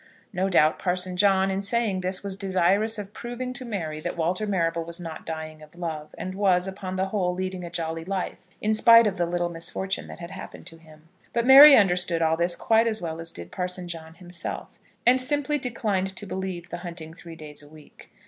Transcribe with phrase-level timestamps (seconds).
[0.33, 4.47] No doubt Parson John, in saying this, was desirous of proving to Mary that Walter
[4.47, 8.47] Marrable was not dying of love, and was, upon the whole, leading a jolly life,
[8.63, 11.07] in spite of the little misfortune that had happened to him.
[11.33, 15.59] But Mary understood all this quite as well as did Parson John himself; and simply
[15.59, 18.09] declined to believe the hunting three days a week.